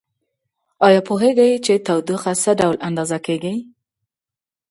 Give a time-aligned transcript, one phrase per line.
[0.85, 3.55] ایا پوهیږئ چې تودوخه څه ډول اندازه کیږي؟